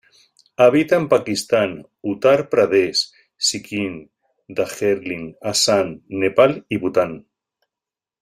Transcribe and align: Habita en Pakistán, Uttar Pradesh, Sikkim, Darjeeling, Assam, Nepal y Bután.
Habita 0.63 0.95
en 0.95 1.03
Pakistán, 1.09 1.73
Uttar 2.11 2.39
Pradesh, 2.53 3.03
Sikkim, 3.49 3.99
Darjeeling, 4.47 5.37
Assam, 5.43 5.95
Nepal 6.07 6.65
y 6.69 6.77
Bután. 6.77 7.27